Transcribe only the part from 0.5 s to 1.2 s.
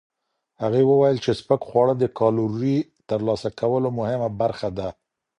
هغه وویل